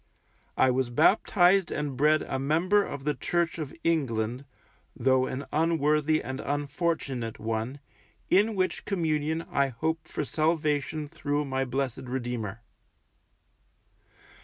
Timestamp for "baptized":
0.89-1.71